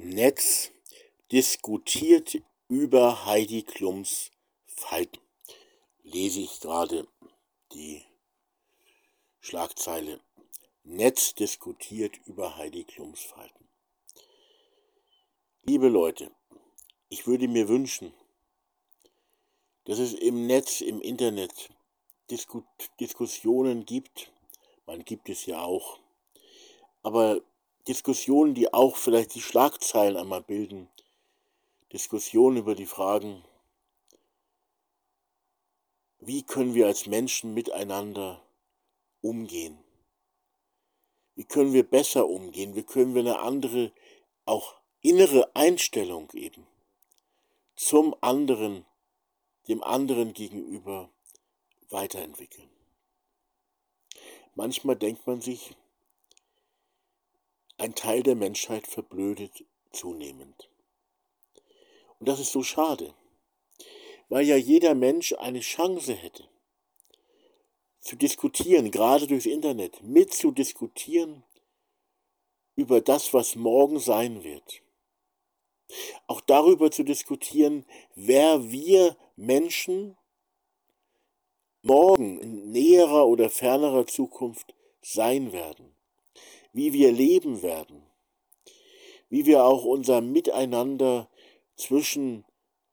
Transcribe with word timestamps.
Netz 0.00 0.70
diskutiert 1.32 2.40
über 2.68 3.26
Heidi 3.26 3.64
Klums 3.64 4.30
Falten. 4.64 5.20
Lese 6.04 6.38
ich 6.38 6.60
gerade 6.60 7.08
die 7.72 8.04
Schlagzeile. 9.40 10.20
Netz 10.84 11.34
diskutiert 11.34 12.16
über 12.26 12.56
Heidi 12.56 12.84
Klums 12.84 13.22
Falten. 13.22 13.68
Liebe 15.64 15.88
Leute, 15.88 16.30
ich 17.08 17.26
würde 17.26 17.48
mir 17.48 17.66
wünschen, 17.66 18.14
dass 19.86 19.98
es 19.98 20.14
im 20.14 20.46
Netz, 20.46 20.80
im 20.80 21.00
Internet 21.00 21.70
Disku 22.30 22.62
Diskussionen 23.00 23.84
gibt. 23.84 24.30
Man 24.86 25.04
gibt 25.04 25.28
es 25.28 25.44
ja 25.46 25.60
auch. 25.60 25.98
Aber 27.02 27.42
Diskussionen, 27.88 28.54
die 28.54 28.72
auch 28.72 28.96
vielleicht 28.96 29.34
die 29.34 29.40
Schlagzeilen 29.40 30.16
einmal 30.16 30.42
bilden. 30.42 30.88
Diskussionen 31.92 32.58
über 32.58 32.74
die 32.74 32.86
Fragen, 32.86 33.42
wie 36.20 36.42
können 36.42 36.74
wir 36.74 36.86
als 36.86 37.06
Menschen 37.06 37.54
miteinander 37.54 38.42
umgehen? 39.22 39.78
Wie 41.34 41.44
können 41.44 41.72
wir 41.72 41.88
besser 41.88 42.28
umgehen? 42.28 42.74
Wie 42.74 42.82
können 42.82 43.14
wir 43.14 43.22
eine 43.22 43.38
andere, 43.38 43.92
auch 44.44 44.74
innere 45.00 45.54
Einstellung 45.54 46.30
eben 46.34 46.66
zum 47.74 48.14
anderen, 48.20 48.84
dem 49.68 49.82
anderen 49.82 50.34
gegenüber 50.34 51.08
weiterentwickeln? 51.88 52.68
Manchmal 54.56 54.96
denkt 54.96 55.26
man 55.26 55.40
sich, 55.40 55.76
ein 57.78 57.94
Teil 57.94 58.24
der 58.24 58.34
Menschheit 58.34 58.88
verblödet 58.88 59.64
zunehmend. 59.92 60.68
Und 62.18 62.28
das 62.28 62.40
ist 62.40 62.50
so 62.50 62.62
schade, 62.62 63.14
weil 64.28 64.44
ja 64.44 64.56
jeder 64.56 64.94
Mensch 64.94 65.32
eine 65.34 65.60
Chance 65.60 66.12
hätte, 66.12 66.48
zu 68.00 68.16
diskutieren, 68.16 68.90
gerade 68.90 69.26
durchs 69.26 69.46
Internet, 69.46 70.02
mitzudiskutieren 70.02 71.44
über 72.74 73.00
das, 73.00 73.32
was 73.32 73.54
morgen 73.54 74.00
sein 74.00 74.42
wird. 74.42 74.82
Auch 76.26 76.40
darüber 76.40 76.90
zu 76.90 77.04
diskutieren, 77.04 77.86
wer 78.14 78.70
wir 78.70 79.16
Menschen 79.36 80.16
morgen 81.82 82.40
in 82.40 82.70
näherer 82.72 83.26
oder 83.26 83.48
fernerer 83.48 84.06
Zukunft 84.06 84.74
sein 85.00 85.52
werden 85.52 85.97
wie 86.72 86.92
wir 86.92 87.12
leben 87.12 87.62
werden, 87.62 88.02
wie 89.28 89.46
wir 89.46 89.64
auch 89.64 89.84
unser 89.84 90.20
Miteinander 90.20 91.30
zwischen 91.76 92.44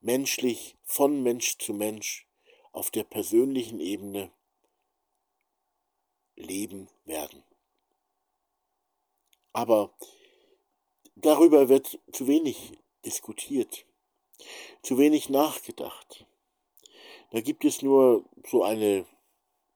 menschlich, 0.00 0.76
von 0.84 1.22
Mensch 1.22 1.58
zu 1.58 1.72
Mensch 1.72 2.26
auf 2.72 2.90
der 2.90 3.04
persönlichen 3.04 3.80
Ebene 3.80 4.30
leben 6.36 6.88
werden. 7.04 7.42
Aber 9.52 9.94
darüber 11.14 11.68
wird 11.68 11.98
zu 12.12 12.26
wenig 12.26 12.72
diskutiert, 13.04 13.86
zu 14.82 14.98
wenig 14.98 15.28
nachgedacht. 15.28 16.26
Da 17.30 17.40
gibt 17.40 17.64
es 17.64 17.82
nur 17.82 18.24
so 18.46 18.62
eine 18.62 19.06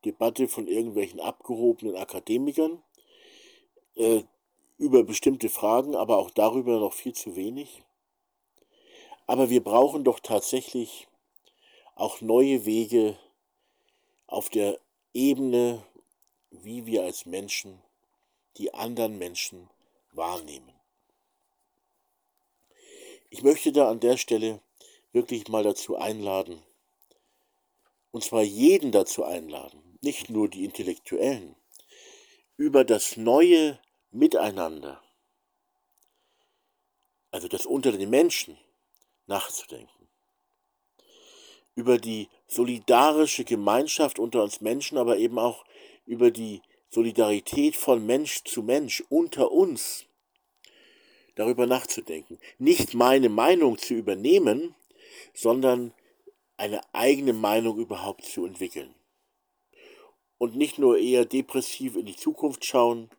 Debatte 0.04 0.48
von 0.48 0.66
irgendwelchen 0.66 1.20
abgehobenen 1.20 1.96
Akademikern, 1.96 2.82
äh, 3.98 4.22
über 4.78 5.02
bestimmte 5.02 5.48
Fragen, 5.50 5.94
aber 5.94 6.18
auch 6.18 6.30
darüber 6.30 6.78
noch 6.78 6.92
viel 6.92 7.12
zu 7.12 7.36
wenig. 7.36 7.82
Aber 9.26 9.50
wir 9.50 9.62
brauchen 9.62 10.04
doch 10.04 10.20
tatsächlich 10.20 11.08
auch 11.94 12.20
neue 12.20 12.64
Wege 12.64 13.18
auf 14.26 14.48
der 14.48 14.78
Ebene, 15.12 15.84
wie 16.50 16.86
wir 16.86 17.02
als 17.02 17.26
Menschen 17.26 17.82
die 18.56 18.72
anderen 18.72 19.18
Menschen 19.18 19.68
wahrnehmen. 20.12 20.72
Ich 23.30 23.42
möchte 23.42 23.72
da 23.72 23.90
an 23.90 24.00
der 24.00 24.16
Stelle 24.16 24.60
wirklich 25.12 25.48
mal 25.48 25.62
dazu 25.62 25.96
einladen, 25.96 26.62
und 28.10 28.24
zwar 28.24 28.42
jeden 28.42 28.90
dazu 28.90 29.24
einladen, 29.24 29.98
nicht 30.00 30.30
nur 30.30 30.48
die 30.48 30.64
Intellektuellen, 30.64 31.56
über 32.56 32.84
das 32.84 33.16
neue 33.16 33.78
Miteinander, 34.10 35.02
also 37.30 37.48
das 37.48 37.66
unter 37.66 37.92
den 37.92 38.10
Menschen, 38.10 38.58
nachzudenken. 39.26 40.08
Über 41.74 41.98
die 41.98 42.28
solidarische 42.46 43.44
Gemeinschaft 43.44 44.18
unter 44.18 44.42
uns 44.42 44.60
Menschen, 44.60 44.98
aber 44.98 45.18
eben 45.18 45.38
auch 45.38 45.64
über 46.06 46.30
die 46.30 46.62
Solidarität 46.90 47.76
von 47.76 48.04
Mensch 48.06 48.42
zu 48.44 48.62
Mensch 48.62 49.04
unter 49.10 49.52
uns 49.52 50.06
darüber 51.34 51.66
nachzudenken. 51.66 52.38
Nicht 52.58 52.94
meine 52.94 53.28
Meinung 53.28 53.78
zu 53.78 53.94
übernehmen, 53.94 54.74
sondern 55.34 55.92
eine 56.56 56.80
eigene 56.92 57.32
Meinung 57.32 57.78
überhaupt 57.78 58.24
zu 58.24 58.44
entwickeln. 58.44 58.94
Und 60.38 60.56
nicht 60.56 60.78
nur 60.78 60.98
eher 60.98 61.24
depressiv 61.24 61.96
in 61.96 62.06
die 62.06 62.16
Zukunft 62.16 62.64
schauen, 62.64 63.10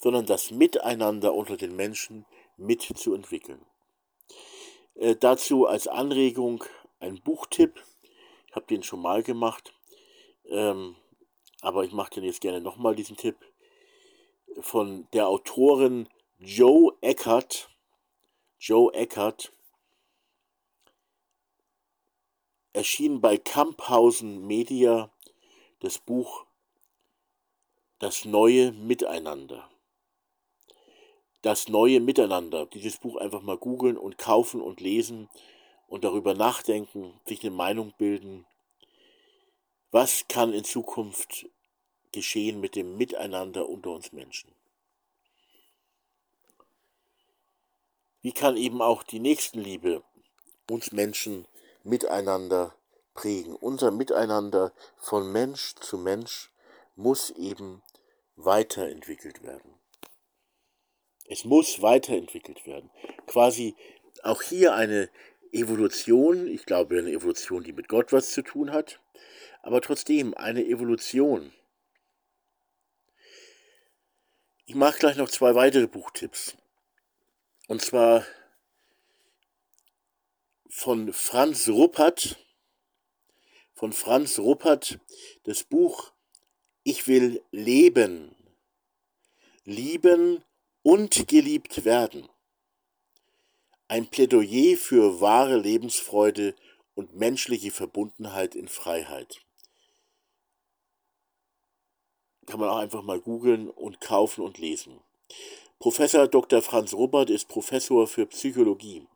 sondern 0.00 0.26
das 0.26 0.50
Miteinander 0.50 1.34
unter 1.34 1.56
den 1.56 1.76
Menschen 1.76 2.26
mitzuentwickeln. 2.56 3.64
Äh, 4.94 5.16
dazu 5.16 5.66
als 5.66 5.86
Anregung 5.86 6.64
ein 6.98 7.20
Buchtipp. 7.22 7.82
Ich 8.48 8.56
habe 8.56 8.66
den 8.66 8.82
schon 8.82 9.00
mal 9.00 9.22
gemacht, 9.22 9.72
ähm, 10.46 10.96
aber 11.60 11.84
ich 11.84 11.92
mache 11.92 12.14
den 12.14 12.24
jetzt 12.24 12.40
gerne 12.40 12.60
nochmal, 12.60 12.96
diesen 12.96 13.16
Tipp, 13.16 13.36
von 14.60 15.06
der 15.12 15.28
Autorin 15.28 16.08
Joe 16.38 16.96
Eckert. 17.02 17.70
Joe 18.58 18.92
Eckert 18.92 19.52
erschien 22.72 23.20
bei 23.20 23.36
Kamphausen 23.36 24.46
Media 24.46 25.10
das 25.80 25.98
Buch 25.98 26.46
Das 27.98 28.24
neue 28.24 28.72
Miteinander 28.72 29.70
das 31.42 31.68
neue 31.68 32.00
Miteinander. 32.00 32.66
Dieses 32.66 32.98
Buch 32.98 33.16
einfach 33.16 33.42
mal 33.42 33.56
googeln 33.56 33.96
und 33.96 34.18
kaufen 34.18 34.60
und 34.60 34.80
lesen 34.80 35.28
und 35.88 36.04
darüber 36.04 36.34
nachdenken, 36.34 37.20
sich 37.26 37.42
eine 37.42 37.50
Meinung 37.50 37.92
bilden. 37.98 38.46
Was 39.90 40.26
kann 40.28 40.52
in 40.52 40.64
Zukunft 40.64 41.46
geschehen 42.12 42.60
mit 42.60 42.76
dem 42.76 42.96
Miteinander 42.96 43.68
unter 43.68 43.90
uns 43.90 44.12
Menschen? 44.12 44.52
Wie 48.22 48.32
kann 48.32 48.56
eben 48.56 48.82
auch 48.82 49.02
die 49.02 49.18
Nächstenliebe 49.18 50.02
uns 50.68 50.92
Menschen 50.92 51.48
miteinander 51.82 52.74
prägen? 53.14 53.56
Unser 53.56 53.90
Miteinander 53.90 54.72
von 54.98 55.32
Mensch 55.32 55.74
zu 55.76 55.96
Mensch 55.96 56.50
muss 56.96 57.30
eben 57.30 57.82
weiterentwickelt 58.36 59.42
werden. 59.42 59.79
Es 61.30 61.44
muss 61.44 61.80
weiterentwickelt 61.80 62.66
werden. 62.66 62.90
Quasi 63.28 63.76
auch 64.24 64.42
hier 64.42 64.74
eine 64.74 65.08
Evolution, 65.52 66.48
ich 66.48 66.66
glaube 66.66 66.98
eine 66.98 67.12
Evolution, 67.12 67.62
die 67.62 67.72
mit 67.72 67.86
Gott 67.86 68.12
was 68.12 68.32
zu 68.32 68.42
tun 68.42 68.72
hat, 68.72 69.00
aber 69.62 69.80
trotzdem 69.80 70.34
eine 70.34 70.66
Evolution. 70.66 71.52
Ich 74.66 74.74
mache 74.74 74.98
gleich 74.98 75.16
noch 75.16 75.30
zwei 75.30 75.54
weitere 75.54 75.86
Buchtipps. 75.86 76.56
Und 77.68 77.80
zwar 77.80 78.26
von 80.68 81.12
Franz 81.12 81.68
Ruppert, 81.68 82.44
von 83.74 83.92
Franz 83.92 84.40
Ruppert, 84.40 84.98
das 85.44 85.62
Buch 85.62 86.12
Ich 86.82 87.06
will 87.06 87.40
leben. 87.52 88.34
Lieben 89.64 90.42
und 90.82 91.28
geliebt 91.28 91.84
werden. 91.84 92.28
Ein 93.88 94.08
Plädoyer 94.08 94.76
für 94.76 95.20
wahre 95.20 95.56
Lebensfreude 95.56 96.54
und 96.94 97.16
menschliche 97.16 97.70
Verbundenheit 97.70 98.54
in 98.54 98.68
Freiheit. 98.68 99.40
Kann 102.46 102.60
man 102.60 102.68
auch 102.68 102.78
einfach 102.78 103.02
mal 103.02 103.20
googeln 103.20 103.68
und 103.68 104.00
kaufen 104.00 104.42
und 104.42 104.58
lesen. 104.58 105.00
Professor 105.78 106.28
Dr. 106.28 106.62
Franz 106.62 106.92
Robert 106.92 107.30
ist 107.30 107.48
Professor 107.48 108.06
für 108.06 108.26
Psychologie. 108.26 109.06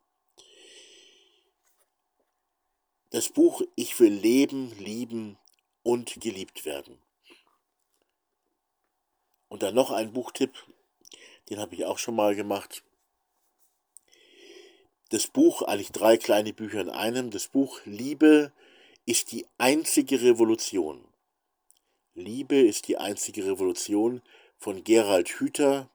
Das 3.10 3.28
Buch 3.28 3.62
Ich 3.76 4.00
will 4.00 4.12
leben, 4.12 4.76
lieben 4.78 5.38
und 5.82 6.20
geliebt 6.20 6.64
werden. 6.64 7.00
Und 9.48 9.62
dann 9.62 9.74
noch 9.74 9.92
ein 9.92 10.12
Buchtipp, 10.12 10.52
den 11.48 11.58
habe 11.58 11.74
ich 11.74 11.84
auch 11.84 11.98
schon 11.98 12.16
mal 12.16 12.34
gemacht. 12.34 12.82
das 15.10 15.28
Buch, 15.28 15.62
eigentlich 15.62 15.92
drei 15.92 16.16
kleine 16.16 16.52
Bücher 16.52 16.80
in 16.80 16.90
einem, 16.90 17.30
das 17.30 17.48
Buch 17.48 17.80
Liebe 17.84 18.52
ist 19.06 19.32
die 19.32 19.46
einzige 19.58 20.22
Revolution. 20.22 21.04
Liebe 22.14 22.56
ist 22.56 22.88
die 22.88 22.96
einzige 22.96 23.46
Revolution 23.46 24.22
von 24.58 24.82
Gerald 24.82 25.28
Hüther, 25.28 25.90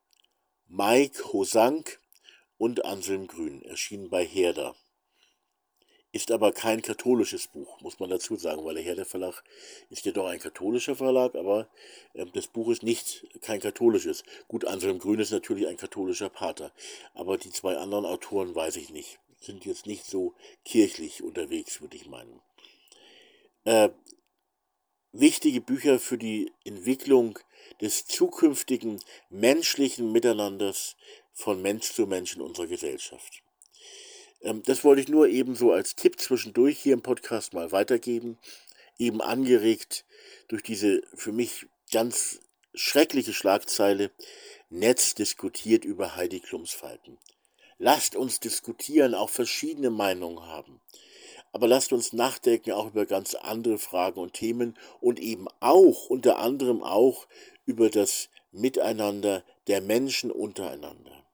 Mike 0.68 1.34
Hosank 1.34 2.00
und 2.58 2.86
Anselm 2.86 3.28
Grün, 3.28 3.64
erschienen 3.64 4.10
bei 4.10 4.26
Herder. 4.26 4.76
Ist 6.12 6.32
aber 6.32 6.52
kein 6.52 6.82
katholisches 6.82 7.48
Buch, 7.48 7.80
muss 7.82 8.00
man 8.00 8.10
dazu 8.10 8.36
sagen, 8.36 8.66
weil 8.66 8.74
der 8.74 8.84
Herder 8.84 9.06
Verlag 9.06 9.44
ist 9.92 10.06
ja 10.06 10.12
doch 10.12 10.26
ein 10.26 10.40
katholischer 10.40 10.96
Verlag, 10.96 11.36
aber 11.36 11.70
äh, 12.14 12.26
das 12.34 12.48
Buch 12.48 12.70
ist 12.70 12.82
nicht 12.82 13.28
kein 13.42 13.60
katholisches. 13.60 14.24
Gut, 14.48 14.66
Anselm 14.66 14.98
Grün 14.98 15.20
ist 15.20 15.32
natürlich 15.32 15.68
ein 15.68 15.78
katholischer 15.78 16.30
Pater, 16.30 16.72
aber 17.14 17.38
die 17.38 17.52
zwei 17.52 17.78
anderen 17.78 18.06
Autoren 18.06 18.56
weiß 18.56 18.78
ich 18.78 18.90
nicht, 18.90 19.20
sind 19.40 19.66
jetzt 19.66 19.86
nicht 19.86 20.06
so 20.06 20.34
kirchlich 20.66 21.22
unterwegs, 21.22 21.80
würde 21.80 21.98
ich 21.98 22.08
meinen. 22.08 22.42
Äh, 23.66 23.90
wichtige 25.12 25.62
Bücher 25.62 26.00
für 26.00 26.18
die 26.18 26.52
Entwicklung 26.64 27.38
des 27.82 28.06
zukünftigen 28.06 29.00
menschlichen 29.30 30.12
Miteinanders 30.12 30.96
von 31.34 31.62
Mensch 31.62 31.94
zu 31.94 32.08
Mensch 32.08 32.36
in 32.36 32.42
unserer 32.42 32.68
Gesellschaft. 32.68 33.44
Ähm, 34.42 34.64
das 34.64 34.84
wollte 34.84 35.02
ich 35.02 35.10
nur 35.10 35.28
eben 35.28 35.56
so 35.56 35.72
als 35.72 35.96
Tipp 35.96 36.20
zwischendurch 36.20 36.80
hier 36.80 36.94
im 36.94 37.02
Podcast 37.02 37.54
mal 37.54 37.72
weitergeben, 37.72 38.38
eben 38.98 39.22
angeregt 39.22 40.06
durch 40.48 40.64
diese 40.64 41.02
für 41.14 41.32
mich 41.32 41.68
ganz 41.92 42.40
schreckliche 42.74 43.34
Schlagzeile 43.34 44.12
Netz 44.70 45.16
diskutiert 45.16 45.86
über 45.86 46.16
Heidi 46.16 46.40
Klums 46.40 46.72
Falten. 46.72 47.18
Lasst 47.78 48.16
uns 48.16 48.40
diskutieren, 48.40 49.16
auch 49.16 49.30
verschiedene 49.30 49.90
Meinungen 49.90 50.46
haben 50.46 50.82
aber 51.52 51.68
lasst 51.68 51.94
uns 51.94 52.14
nachdenken 52.14 52.72
auch 52.72 52.88
über 52.88 53.06
ganz 53.06 53.36
andere 53.36 53.78
Fragen 53.78 54.20
und 54.20 54.34
Themen 54.34 54.78
und 55.02 55.20
eben 55.20 55.48
auch, 55.60 56.10
unter 56.10 56.40
anderem 56.40 56.84
auch, 56.84 57.28
über 57.66 57.90
das 57.90 58.30
Miteinander 58.52 59.44
der 59.68 59.82
Menschen 59.82 60.32
untereinander. 60.32 61.26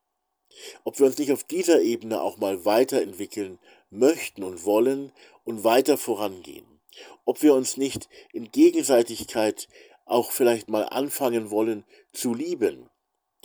Ob 0.84 1.00
wir 1.00 1.06
uns 1.06 1.18
nicht 1.18 1.32
auf 1.32 1.44
dieser 1.44 1.82
Ebene 1.82 2.22
auch 2.22 2.38
mal 2.38 2.66
weiterentwickeln 2.66 3.60
möchten 3.90 4.44
und 4.44 4.66
wollen 4.66 5.12
und 5.44 5.64
weiter 5.64 5.98
vorangehen. 5.98 6.66
Ob 7.26 7.42
wir 7.42 7.54
uns 7.54 7.78
nicht 7.78 8.10
in 8.32 8.52
Gegenseitigkeit 8.52 9.68
auch 10.06 10.32
vielleicht 10.32 10.70
mal 10.70 10.84
anfangen 10.84 11.50
wollen 11.52 11.84
zu 12.14 12.34
lieben 12.34 12.90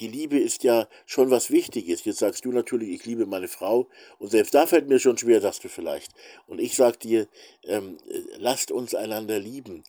die 0.01 0.09
Liebe 0.09 0.39
ist 0.39 0.65
ja 0.65 0.89
schon 1.05 1.31
was 1.31 1.51
Wichtiges. 1.51 2.05
Jetzt 2.05 2.21
sagst 2.21 2.45
du 2.47 2.53
natürlich, 2.53 2.89
ich 2.89 3.05
liebe 3.05 3.27
meine 3.27 3.49
Frau 3.49 3.89
und 4.19 4.31
selbst 4.31 4.55
da 4.55 4.67
fällt 4.67 4.89
mir 4.89 4.99
schon 4.99 5.19
schwer, 5.19 5.41
sagst 5.43 5.63
du 5.63 5.69
vielleicht. 5.69 6.13
Und 6.47 6.59
ich 6.59 6.75
sag 6.75 6.99
dir, 7.01 7.29
ähm, 7.65 7.99
lasst 8.39 8.71
uns 8.71 8.95
einander 8.95 9.39
lieben 9.39 9.85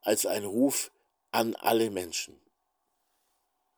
als 0.00 0.26
ein 0.26 0.44
Ruf 0.44 0.90
an 1.30 1.54
alle 1.54 1.90
Menschen. 1.90 2.41